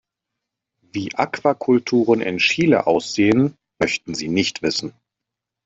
[0.81, 4.93] Wie Aquakulturen in Chile aussehen, möchten Sie nicht wissen.